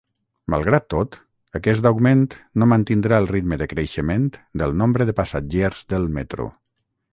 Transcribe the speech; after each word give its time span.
Malgrat 0.51 0.85
tot, 0.93 1.17
aquest 1.59 1.87
augment 1.89 2.23
no 2.63 2.69
mantindrà 2.73 3.21
el 3.25 3.29
ritme 3.33 3.61
de 3.65 3.69
creixement 3.75 4.27
del 4.65 4.75
nombre 4.83 5.09
de 5.11 5.17
passatgers 5.23 5.87
del 5.95 6.13
metro. 6.19 6.51